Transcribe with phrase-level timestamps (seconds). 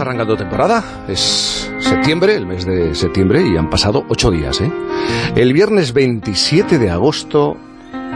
[0.00, 1.04] está arrancando temporada.
[1.08, 4.58] Es septiembre, el mes de septiembre, y han pasado ocho días.
[4.62, 4.72] ¿eh?
[5.36, 7.56] El viernes 27 de agosto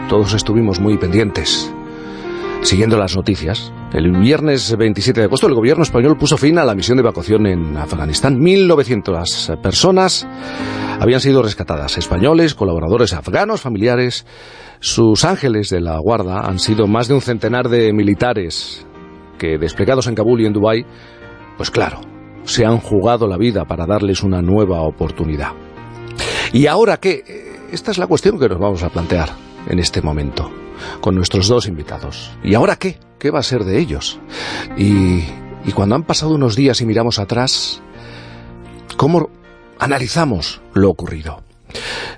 [0.09, 1.71] todos estuvimos muy pendientes,
[2.63, 3.71] siguiendo las noticias.
[3.93, 7.47] El viernes 27 de agosto el gobierno español puso fin a la misión de evacuación
[7.47, 8.41] en Afganistán.
[8.41, 10.27] 1.900 personas
[11.01, 11.99] habían sido rescatadas.
[11.99, 14.25] Españoles, colaboradores afganos, familiares.
[14.81, 18.87] Sus ángeles de la guarda han sido más de un centenar de militares
[19.39, 20.87] que desplegados en Kabul y en Dubái,
[21.57, 22.01] pues claro,
[22.45, 25.53] se han jugado la vida para darles una nueva oportunidad.
[26.53, 27.23] ¿Y ahora qué?
[27.73, 29.31] Esta es la cuestión que nos vamos a plantear
[29.69, 30.51] en este momento,
[31.01, 32.31] con nuestros dos invitados.
[32.43, 32.99] ¿Y ahora qué?
[33.19, 34.21] ¿Qué va a ser de ellos?
[34.77, 35.25] Y,
[35.65, 37.83] y cuando han pasado unos días y miramos atrás,
[38.97, 39.31] ¿cómo
[39.79, 41.43] analizamos lo ocurrido?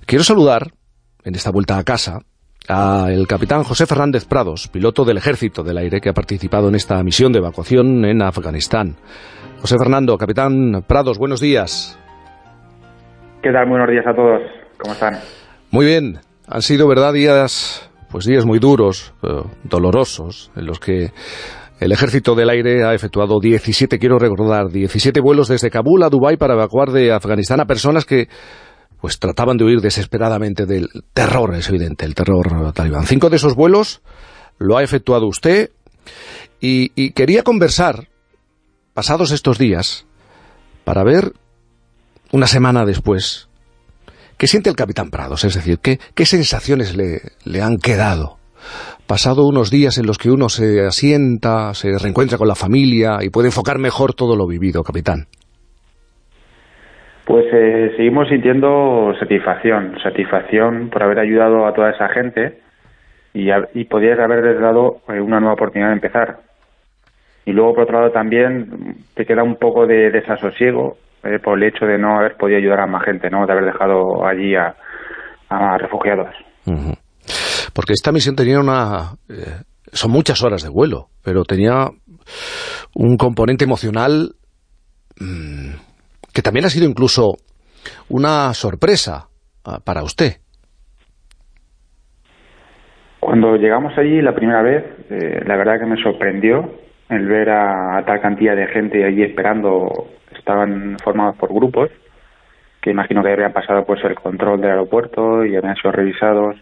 [0.04, 0.72] Quiero saludar,
[1.24, 2.20] en esta vuelta a casa,
[2.68, 7.02] al capitán José Fernández Prados, piloto del Ejército del Aire que ha participado en esta
[7.02, 8.96] misión de evacuación en Afganistán.
[9.60, 11.98] José Fernando, capitán Prados, buenos días.
[13.42, 13.68] ¿Qué tal?
[13.68, 14.42] Buenos días a todos.
[14.78, 15.14] ¿Cómo están?
[15.70, 16.18] Muy bien.
[16.48, 21.10] Han sido, ¿verdad?, días, pues días muy duros, eh, dolorosos, en los que
[21.78, 26.36] el Ejército del Aire ha efectuado 17, quiero recordar, 17 vuelos desde Kabul a Dubái
[26.36, 28.28] para evacuar de Afganistán a personas que
[29.06, 33.06] pues trataban de huir desesperadamente del terror, es evidente, el terror talibán.
[33.06, 34.02] Cinco de esos vuelos
[34.58, 35.70] lo ha efectuado usted
[36.60, 38.08] y, quería conversar,
[38.94, 40.06] pasados estos días,
[40.82, 41.34] para ver,
[42.32, 43.48] una semana después,
[44.38, 48.40] qué siente el capitán Prados, es decir, qué, sensaciones le, le han quedado
[49.06, 53.30] pasado unos días en los que uno se asienta, se reencuentra con la familia y
[53.30, 55.28] puede enfocar mejor todo lo vivido, capitán.
[57.26, 62.60] Pues eh, seguimos sintiendo satisfacción, satisfacción por haber ayudado a toda esa gente
[63.34, 66.38] y, poder haberles dado eh, una nueva oportunidad de empezar.
[67.44, 71.64] Y luego, por otro lado, también te queda un poco de desasosiego eh, por el
[71.64, 73.44] hecho de no haber podido ayudar a más gente, ¿no?
[73.44, 74.76] de haber dejado allí a,
[75.78, 76.32] refugiados.
[77.74, 79.16] Porque esta misión tenía una...
[79.92, 81.88] son muchas horas de vuelo, pero tenía
[82.94, 84.36] un componente emocional...
[85.18, 85.85] Mm,
[86.36, 87.36] que también ha sido incluso
[88.10, 89.28] una sorpresa
[89.64, 90.32] ah, para usted.
[93.18, 96.74] Cuando llegamos allí la primera vez, eh, la verdad que me sorprendió
[97.08, 99.88] el ver a, tal cantidad de gente allí esperando.
[100.36, 101.90] Estaban formados por grupos
[102.82, 106.54] que imagino que habrían pasado pues el control del aeropuerto y habían sido revisados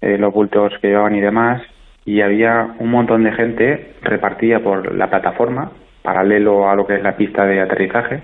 [0.00, 1.62] eh, los bultos que llevaban y demás.
[2.04, 7.02] Y había un montón de gente repartida por la plataforma, paralelo a lo que es
[7.02, 8.22] la pista de aterrizaje,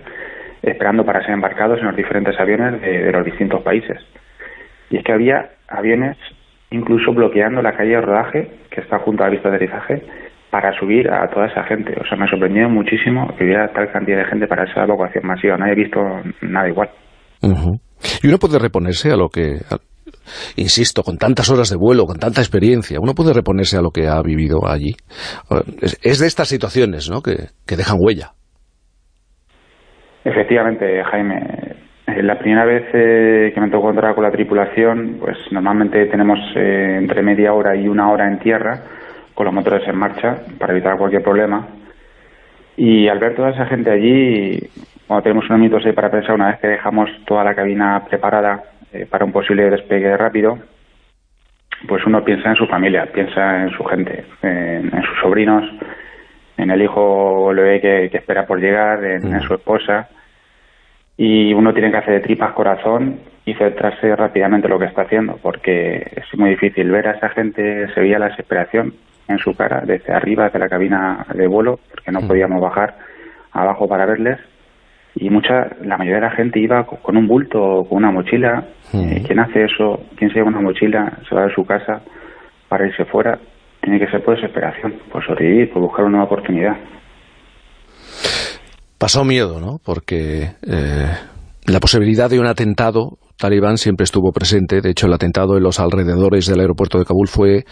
[0.66, 3.98] esperando para ser embarcados en los diferentes aviones de, los distintos países.
[4.90, 6.16] Y es que había aviones
[6.70, 10.02] incluso bloqueando la calle de rodaje que está junto a la pista de aterrizaje
[10.50, 11.94] para subir a toda esa gente.
[12.00, 15.56] O sea, me sorprendió muchísimo que hubiera tal cantidad de gente para esa evacuación masiva.
[15.56, 16.00] No he visto
[16.42, 16.90] nada igual.
[18.22, 19.58] Y uno puede reponerse a lo que,
[20.56, 24.06] insisto, con tantas horas de vuelo, con tanta experiencia, uno puede reponerse a lo que
[24.06, 24.94] ha vivido allí.
[25.80, 27.20] Es, de estas situaciones ¿no?
[27.20, 28.32] que dejan huella.
[30.24, 31.42] Efectivamente, Jaime.
[32.06, 36.38] Eh, la primera vez eh, que me tocó entrar con la tripulación, pues normalmente tenemos
[36.54, 38.82] eh, entre media hora y una hora en tierra
[39.34, 41.66] con los motores en marcha para evitar cualquier problema.
[42.76, 44.58] Y al ver toda esa gente allí,
[45.06, 48.62] cuando tenemos unos minutos para pensar, una vez que dejamos toda la cabina preparada
[49.10, 50.58] para un posible despegue rápido,
[51.86, 55.64] pues uno piensa en su familia, piensa en su gente, en, sus sobrinos,
[56.56, 60.08] en el hijo o el bebé que, espera por llegar, en, su esposa,
[61.16, 65.02] y uno tiene que hacer de tripas corazón y centrarse rápidamente en lo que está
[65.02, 68.94] haciendo, porque es muy difícil ver a esa gente, se veía la desesperación
[69.28, 72.96] en su cara desde arriba de la cabina de vuelo, porque no podíamos bajar
[73.52, 74.38] abajo para verles,
[75.16, 78.64] y mucha, la mayoría de la gente iba con un bulto o con una mochila.
[78.92, 80.00] Eh, ¿Quién hace eso?
[80.16, 81.12] ¿Quién se lleva una mochila?
[81.28, 82.00] Se va de su casa
[82.68, 83.38] para irse fuera.
[83.84, 86.76] Tiene que ser por desesperación, por sobrevivir, por buscar una nueva oportunidad.
[88.98, 89.76] Pasó miedo, ¿no?
[89.84, 91.12] Porque eh,
[91.66, 94.80] la posibilidad de un atentado talibán siempre estuvo presente.
[94.80, 97.64] De hecho, el atentado en los alrededores del aeropuerto de Kabul fue,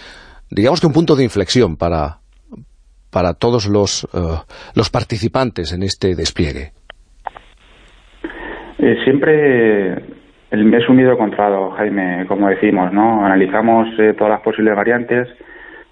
[0.50, 2.19] digamos que un punto de inflexión para,
[3.10, 4.19] para todos los, eh,
[4.76, 6.72] los participantes en este despliegue.
[8.78, 9.94] Eh, siempre
[10.50, 13.25] es un miedo encontrado, Jaime, como decimos, ¿no?
[13.25, 13.88] Analizamos
[14.19, 15.28] todas las posibles variantes,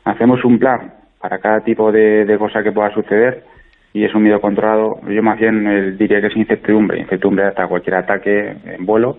[0.04, 3.44] hacemos un plan para cada tipo de, de cosa que pueda suceder
[3.92, 5.00] y es un miedo controlado.
[5.08, 9.16] Yo más bien diría que es incertidumbre, incertidumbre hasta cualquier ataque en vuelo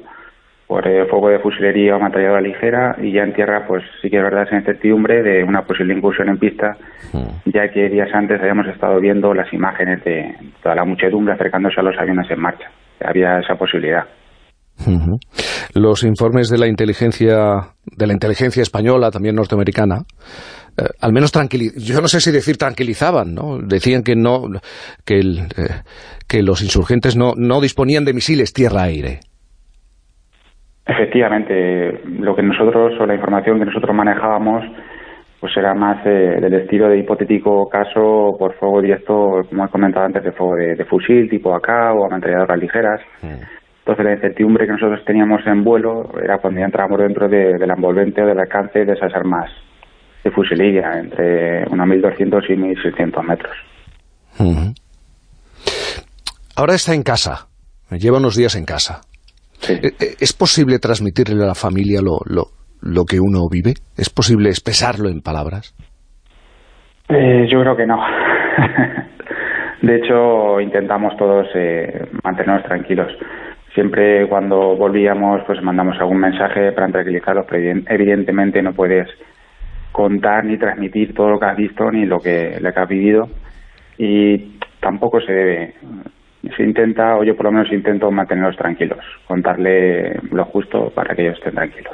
[0.72, 4.16] por eh, fuego de fusilería o ametralladora ligera y ya en tierra pues sí que
[4.16, 6.78] es verdad esa incertidumbre de una posible incursión en pista
[7.12, 7.50] mm.
[7.54, 10.34] ya que días antes habíamos estado viendo las imágenes de
[10.64, 12.72] toda la muchedumbre acercándose a los aviones en marcha
[13.04, 14.06] había esa posibilidad
[15.76, 17.36] los informes de la inteligencia
[17.86, 20.06] de la inteligencia española también norteamericana
[20.78, 23.58] eh, al menos tranquilizaban, yo no sé si decir tranquilizaban, ¿no?
[23.60, 24.44] Decían que no
[25.06, 25.84] que, eh,
[26.28, 29.20] que los insurgentes no, no disponían de misiles tierra-aire.
[30.86, 34.64] Efectivamente, lo que nosotros, o la información que nosotros manejábamos,
[35.40, 40.06] pues era más eh, del estilo de hipotético caso por fuego directo, como he comentado
[40.06, 43.02] antes, de fuego de, fusil tipo AK o ametralladoras ligeras.
[43.22, 43.42] Mm.
[43.80, 47.72] Entonces la incertidumbre que nosotros teníamos en vuelo era cuando ya entrábamos dentro de, del
[47.72, 49.50] envolvente o del alcance de esas armas
[50.24, 53.56] de fusililla, entre unos 1.200 y 1.600 metros.
[56.56, 57.48] Ahora está en casa,
[57.92, 59.02] lleva unos días en casa.
[59.70, 63.74] Eh, eh, ¿Es posible transmitirle a la familia lo, lo, que uno vive?
[63.98, 65.76] ¿Es posible expresarlo en palabras?
[67.10, 67.98] Eh, yo creo que no.
[69.82, 71.48] de hecho, intentamos todos
[72.24, 73.12] mantenernos tranquilos.
[73.74, 79.08] Siempre cuando volvíamos, pues mandamos algún mensaje para tranquilizarlos, pero evidentemente no puedes
[79.92, 83.30] contar ni transmitir todo lo que has visto ni lo que, lo has vivido
[83.98, 85.76] y tampoco se debe
[86.58, 88.98] se intenta, o yo por lo menos intento mantenerlos tranquilos,
[89.28, 91.94] contarle lo justo para que ellos estén tranquilos.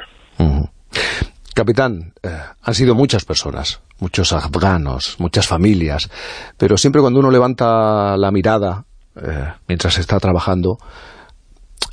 [1.58, 2.28] Capitán, eh,
[2.62, 6.08] han sido muchas personas, muchos afganos, muchas familias,
[6.56, 8.84] pero siempre cuando uno levanta la mirada
[9.16, 10.78] eh, mientras está trabajando,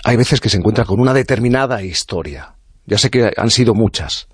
[0.03, 2.53] hay veces que se encuentra con una determinada historia.
[2.85, 4.27] Ya sé que han sido muchas,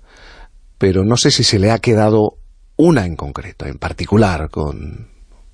[0.82, 2.32] pero no sé si se le ha quedado
[2.76, 5.06] una en concreto, en particular, con,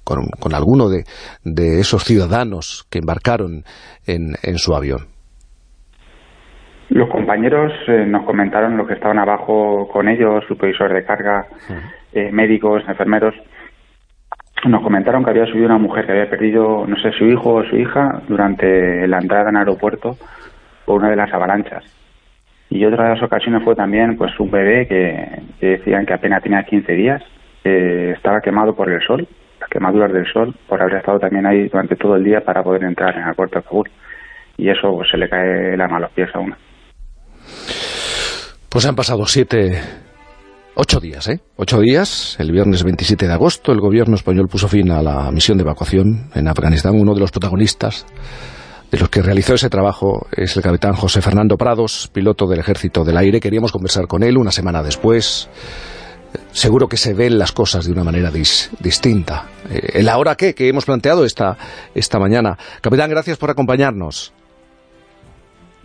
[0.03, 1.05] con, alguno de,
[1.45, 3.63] de, esos ciudadanos que embarcaron
[4.07, 5.01] en, en su avión?
[6.89, 11.45] Los compañeros eh, nos comentaron los que estaban abajo con ellos, supervisores de carga,
[12.15, 13.35] eh, médicos, enfermeros,
[14.65, 17.65] nos comentaron que había subido una mujer que había perdido, no sé, su hijo o
[17.65, 20.17] su hija durante la entrada en el aeropuerto
[20.87, 22.08] por una de las avalanchas.
[22.71, 26.63] Y otra de las ocasiones fue también pues un bebé que, decían que apenas tenía
[26.63, 27.23] 15 días,
[27.63, 29.27] que estaba quemado por el sol
[29.71, 33.17] quemaduras del sol por haber estado también ahí durante todo el día para poder entrar
[33.17, 33.91] en el puerto de Kabul.
[34.57, 36.57] Y eso pues, se le cae la mano a los pies a uno.
[38.69, 39.79] Pues han pasado siete,
[40.75, 41.41] ocho días, ¿eh?
[41.57, 45.59] Ocho días, el viernes 27 de agosto, el gobierno español puso fin a la misión
[45.59, 46.95] de evacuación en Afganistán.
[46.99, 48.07] Uno de los protagonistas
[48.91, 53.05] de los que realizó ese trabajo es el capitán José Fernando Prados, piloto del Ejército
[53.05, 53.41] del Aire.
[53.41, 55.49] Queríamos conversar con él una semana después
[56.53, 59.47] seguro que se ven las cosas de una manera distinta.
[59.71, 61.57] Eh, el ahora qué que hemos planteado esta,
[61.95, 62.59] esta mañana.
[62.81, 64.33] Capitán, gracias por acompañarnos.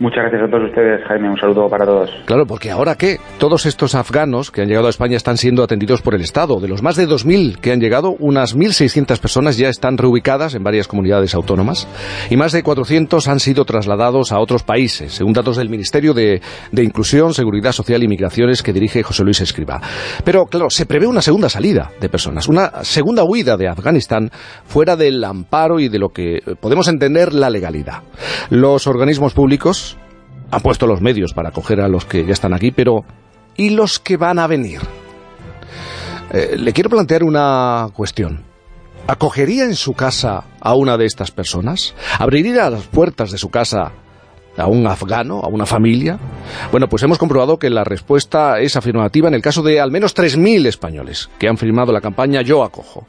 [0.00, 1.30] Muchas gracias a todos ustedes, Jaime.
[1.30, 2.10] Un saludo para todos.
[2.24, 6.02] Claro, porque ahora qué, todos estos afganos que han llegado a España están siendo atendidos
[6.02, 6.58] por el Estado.
[6.58, 10.64] De los más de 2.000 que han llegado, unas 1.600 personas ya están reubicadas en
[10.64, 11.86] varias comunidades autónomas
[12.28, 16.42] y más de 400 han sido trasladados a otros países, según datos del Ministerio de,
[16.72, 19.80] de Inclusión, Seguridad Social y Migraciones que dirige José Luis Escriba.
[20.24, 24.30] Pero, claro, se prevé una segunda salida de personas, una segunda huida de Afganistán
[24.64, 28.02] fuera del amparo y de lo que podemos entender la legalidad.
[28.50, 29.84] Los organismos públicos
[30.54, 33.04] han puesto los medios para acoger a los que ya están aquí, pero
[33.56, 34.80] ¿y los que van a venir?
[36.32, 38.44] Eh, le quiero plantear una cuestión.
[39.06, 41.94] ¿Acogería en su casa a una de estas personas?
[42.18, 43.92] ¿Abriría las puertas de su casa
[44.56, 46.18] a un afgano, a una familia?
[46.70, 50.14] Bueno, pues hemos comprobado que la respuesta es afirmativa en el caso de al menos
[50.16, 53.06] 3.000 españoles que han firmado la campaña Yo Acojo.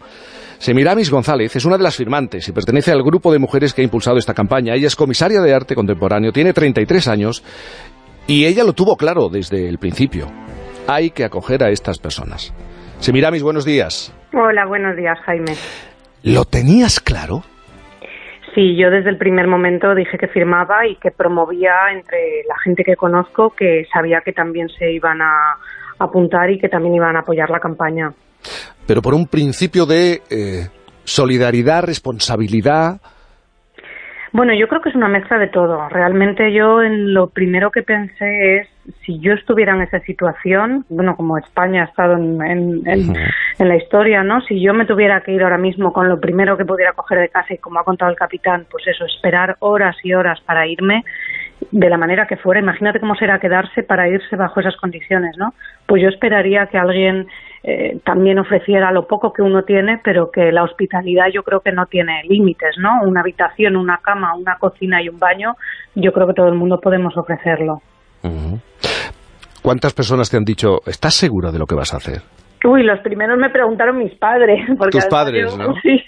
[0.57, 3.83] Semiramis González es una de las firmantes y pertenece al grupo de mujeres que ha
[3.83, 4.73] impulsado esta campaña.
[4.73, 7.43] Ella es comisaria de arte contemporáneo, tiene 33 años
[8.27, 10.27] y ella lo tuvo claro desde el principio.
[10.87, 12.53] Hay que acoger a estas personas.
[12.99, 14.13] Semiramis, buenos días.
[14.33, 15.53] Hola, buenos días, Jaime.
[16.23, 17.43] ¿Lo tenías claro?
[18.55, 22.83] Sí, yo desde el primer momento dije que firmaba y que promovía entre la gente
[22.83, 25.57] que conozco que sabía que también se iban a
[25.99, 28.13] apuntar y que también iban a apoyar la campaña
[28.87, 30.67] pero por un principio de eh,
[31.03, 33.01] solidaridad, responsabilidad...
[34.31, 35.87] Bueno, yo creo que es una mezcla de todo.
[35.87, 38.67] Realmente yo en lo primero que pensé es,
[39.05, 42.41] si yo estuviera en esa situación, bueno, como España ha estado en,
[42.85, 43.13] en,
[43.69, 44.41] la historia, ¿no?
[44.41, 47.29] Si yo me tuviera que ir ahora mismo con lo primero que pudiera coger de
[47.29, 51.05] casa y como ha contado el capitán, pues eso, esperar horas y horas para irme,
[51.71, 55.53] de la manera que fuera, imagínate cómo será quedarse para irse bajo esas condiciones, ¿no?
[55.85, 57.27] Pues yo esperaría que alguien
[57.67, 61.71] eh, también ofreciera lo poco que uno tiene, pero que la hospitalidad yo creo que
[61.71, 63.01] no tiene límites, ¿no?
[63.03, 65.55] Una habitación, una cama, una cocina y un baño,
[65.95, 67.81] yo creo que todo el mundo podemos ofrecerlo.
[69.63, 72.21] ¿Cuántas personas te han dicho, estás segura de lo que vas a hacer?
[72.63, 74.59] Uy, los primeros me preguntaron mis padres.
[74.77, 75.73] Porque Tus padres, ¿no?
[75.81, 76.03] Sí,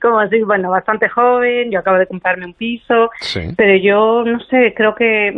[0.00, 3.10] como así, bueno, bastante joven, yo acabo de comprarme un piso,
[3.56, 5.32] pero yo, no sé, creo que,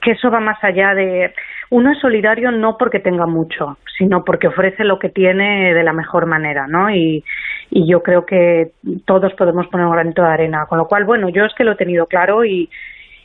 [0.00, 1.32] que eso va más allá de...
[1.70, 5.92] Uno es solidario no porque tenga mucho, sino porque ofrece lo que tiene de la
[5.92, 6.90] mejor manera, ¿no?
[6.90, 7.24] Y,
[7.70, 8.72] y yo creo que
[9.04, 10.66] todos podemos poner un granito de arena.
[10.66, 12.70] Con lo cual, bueno, yo es que lo he tenido claro y,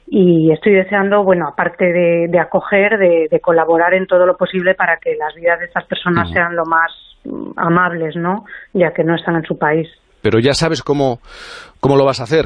[0.07, 5.15] y estoy deseando, bueno, aparte de, acoger, de, colaborar en todo lo posible para que
[5.15, 6.91] las vidas de estas personas sean lo más
[7.55, 8.45] amables, ¿no?
[8.73, 9.87] Ya que no están en su país.
[10.21, 11.19] Pero ya sabes cómo,
[11.79, 12.45] cómo lo vas a hacer.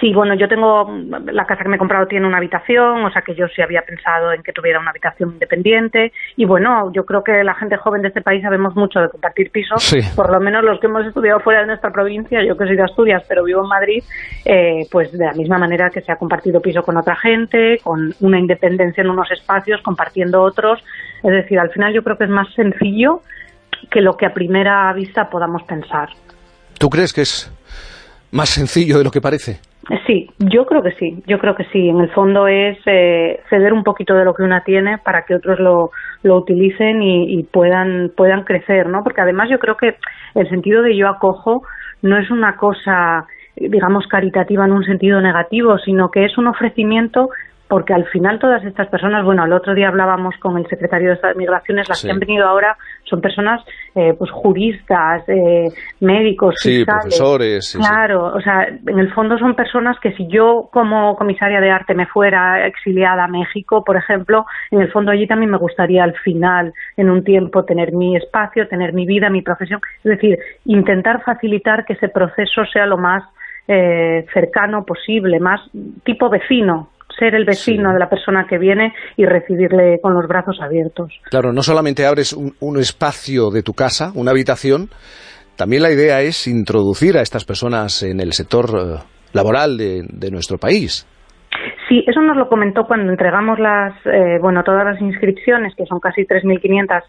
[0.00, 0.88] Sí, bueno, yo tengo,
[1.32, 3.82] la casa que me he comprado tiene una habitación, o sea que yo sí había
[3.82, 6.12] pensado en que tuviera una habitación independiente.
[6.36, 9.50] Y bueno, yo creo que la gente joven de este país sabemos mucho de compartir
[9.50, 12.76] pisos, por lo menos los que hemos estudiado fuera de nuestra provincia, yo que soy
[12.76, 14.04] de Asturias, pero vivo en Madrid,
[14.44, 18.14] eh, pues de la misma manera que se ha compartido piso con otra gente, con
[18.20, 20.80] una independencia en unos espacios, compartiendo otros.
[21.24, 23.22] Es decir, al final yo creo que es más sencillo
[23.90, 26.10] que lo que a primera vista podamos pensar.
[26.78, 27.50] ¿Tú crees que es
[28.30, 29.58] más sencillo de lo que parece?
[30.06, 31.88] Sí, yo creo que sí, yo creo que sí.
[31.88, 35.34] En el fondo es eh, ceder un poquito de lo que una tiene para que
[35.34, 35.90] otros lo,
[36.22, 39.02] lo utilicen y, puedan, puedan crecer, ¿no?
[39.02, 39.96] Porque además yo creo que
[40.34, 41.62] el sentido de yo acojo
[42.02, 43.26] no es una cosa
[43.56, 47.30] digamos caritativa en un sentido negativo, sino que es un ofrecimiento
[47.68, 51.14] porque al final todas estas personas, bueno, el otro día hablábamos con el secretario de
[51.14, 53.62] Estado de Migraciones, las que han venido ahora son personas,
[53.94, 55.68] eh, pues juristas, eh,
[56.00, 57.76] médicos, sí, profesores.
[57.78, 61.94] claro, o sea, en el fondo son personas que si yo como comisaria de arte
[61.94, 66.14] me fuera exiliada a México, por ejemplo, en el fondo allí también me gustaría al
[66.18, 71.22] final, en un tiempo, tener mi espacio, tener mi vida, mi profesión, es decir, intentar
[71.22, 73.22] facilitar que ese proceso sea lo más
[73.66, 75.60] eh, cercano posible, más
[76.04, 80.58] tipo vecino, ser el vecino de la persona que viene y recibirle con los brazos
[80.62, 81.12] abiertos.
[81.30, 84.88] Claro, no solamente abres un, espacio de tu casa, una habitación,
[85.56, 90.58] también la idea es introducir a estas personas en el sector eh, laboral de, nuestro
[90.58, 91.06] país.
[91.88, 95.98] Sí, eso nos lo comentó cuando entregamos las, eh, bueno, todas las inscripciones, que son
[95.98, 97.02] casi 3.500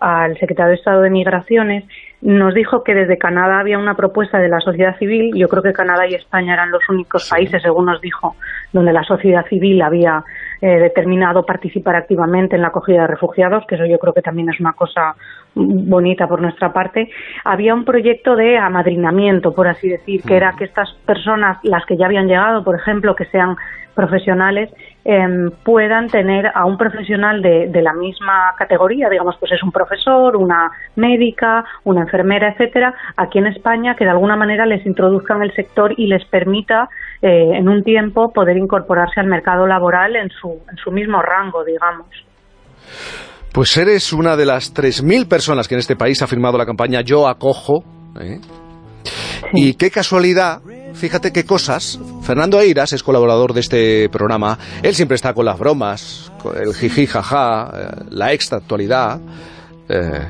[0.00, 1.84] al secretario de Estado de Migraciones,
[2.24, 5.32] nos dijo que desde Canadá había una propuesta de la sociedad civil.
[5.36, 8.36] Yo creo que Canadá y España eran los únicos países, según nos dijo,
[8.72, 10.24] donde la sociedad civil había
[10.62, 14.48] eh, determinado participar activamente en la acogida de refugiados, que eso yo creo que también
[14.48, 15.14] es una cosa
[15.54, 17.10] bonita por nuestra parte.
[17.44, 21.98] Había un proyecto de amadrinamiento, por así decir, que era que estas personas, las que
[21.98, 23.54] ya habían llegado, por ejemplo, que sean
[23.94, 24.70] profesionales,
[25.06, 30.34] Em, puedan tener a un profesional de, la misma categoría, digamos, pues es un profesor,
[30.34, 35.42] una médica, una enfermera, etcétera, aquí en España, que de alguna manera les introduzca en
[35.42, 36.88] el sector y les permita
[37.20, 41.62] eh, en un tiempo poder incorporarse al mercado laboral en su, en su mismo rango,
[41.64, 42.06] digamos.
[43.52, 47.02] Pues eres una de las 3.000 personas que en este país ha firmado la campaña
[47.02, 47.84] Yo Acojo.
[48.18, 48.40] ¿eh?
[49.52, 50.60] Y qué casualidad
[50.94, 51.98] fíjate qué cosas.
[52.22, 54.58] Fernando Eiras es colaborador de este programa.
[54.82, 59.20] Él siempre está con las bromas, con el jiji, jaja, eh, la extra actualidad.
[59.88, 60.28] Eh,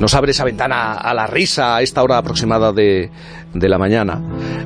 [0.00, 3.10] nos abre esa ventana a la risa a esta hora aproximada de,
[3.54, 4.20] de la mañana.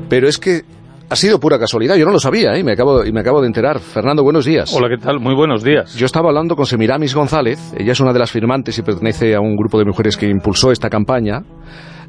[0.08, 0.62] Pero es que
[1.08, 2.60] ha sido pura casualidad, yo no lo sabía ¿eh?
[2.60, 3.78] y, me acabo, y me acabo de enterar.
[3.80, 4.72] Fernando, buenos días.
[4.74, 5.20] Hola, ¿qué tal?
[5.20, 5.94] Muy buenos días.
[5.94, 9.40] Yo estaba hablando con Semiramis González, ella es una de las firmantes y pertenece a
[9.40, 11.42] un grupo de mujeres que impulsó esta campaña,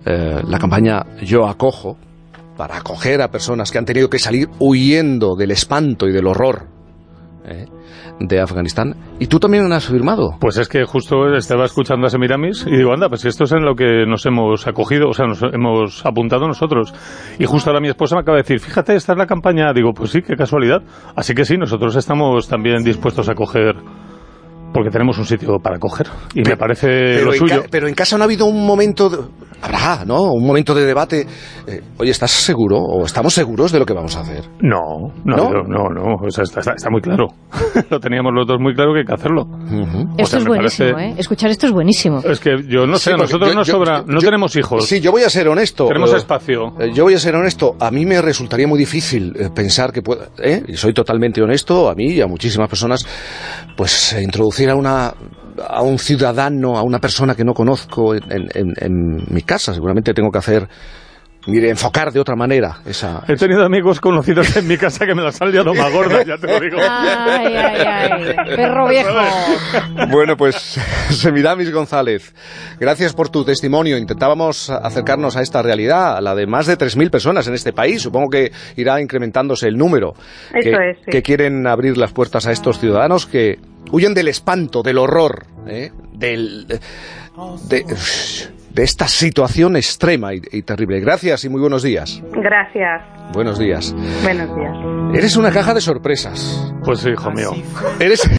[0.05, 1.97] la campaña Yo Acojo,
[2.57, 6.67] para acoger a personas que han tenido que salir huyendo del espanto y del horror
[7.45, 7.65] ¿eh?
[8.19, 8.95] de Afganistán.
[9.19, 10.37] ¿Y tú también has firmado?
[10.39, 13.63] Pues es que justo estaba escuchando a Semiramis y digo, anda, pues esto es en
[13.63, 16.93] lo que nos hemos acogido, o sea, nos hemos apuntado nosotros.
[17.39, 19.73] Y justo ahora mi esposa me acaba de decir, fíjate, esta es la campaña.
[19.73, 20.81] Digo, pues sí, qué casualidad.
[21.15, 23.75] Así que sí, nosotros estamos también dispuestos a acoger
[24.73, 27.63] porque tenemos un sitio para coger y me parece lo suyo.
[27.69, 29.29] pero en casa no ha habido un momento,
[29.63, 30.33] habrá, ¿no?
[30.33, 31.25] Un momento de debate.
[31.67, 34.43] Eh, oye, ¿estás seguro o estamos seguros de lo que vamos a hacer?
[34.61, 37.27] No, no, no, no, está, muy claro.
[37.89, 39.47] lo teníamos los dos muy claro que hay que hacerlo.
[40.17, 41.15] Esto es buenísimo, ¿eh?
[41.17, 42.19] Escuchar esto es buenísimo.
[42.19, 44.85] Es que yo no sé, nosotros no sobra, no tenemos hijos.
[44.85, 45.87] Sí, yo voy a ser honesto.
[45.87, 46.73] Tenemos eh, espacio.
[46.79, 47.75] Eh, yo voy a ser honesto.
[47.79, 50.27] A mí me resultaría muy difícil pensar que pueda,
[50.67, 53.05] y soy totalmente honesto, a mí y a muchísimas personas,
[53.77, 55.13] pues introducir a una
[55.67, 59.73] a un ciudadano, a una persona que no conozco en, mi casa.
[59.73, 60.67] Seguramente tengo que hacer
[61.47, 63.23] mire, enfocar de otra manera esa...
[63.27, 66.37] He tenido amigos conocidos en mi casa que me las han liado más gorda, ya
[66.37, 66.77] te lo digo.
[66.79, 69.09] Ay, ay, ay, perro viejo.
[70.09, 70.55] Bueno, pues
[71.09, 72.33] Semiramis González,
[72.79, 73.97] gracias por tu testimonio.
[73.97, 78.01] Intentábamos acercarnos a esta realidad, a la de más de 3.000 personas en este país.
[78.01, 80.13] Supongo que irá incrementándose el número
[80.53, 81.11] Eso que, es, sí.
[81.11, 83.59] que quieren abrir las puertas a estos ciudadanos que
[83.91, 85.91] huyen del espanto, del horror, ¿eh?
[86.13, 86.67] del...
[86.67, 87.83] De,
[88.73, 90.99] de esta situación extrema y, y terrible.
[90.99, 92.21] Gracias y muy buenos días.
[92.31, 93.01] Gracias.
[93.33, 93.93] Buenos días.
[94.23, 95.17] Buenos días.
[95.17, 96.73] Eres una caja de sorpresas.
[96.83, 97.51] Pues hijo mío.
[97.99, 98.27] Eres